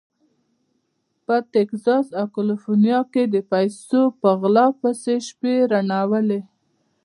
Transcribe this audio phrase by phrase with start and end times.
[1.25, 6.41] په تګزاس او کالیفورنیا کې د پیسو په غلا پسې شپې روڼولې.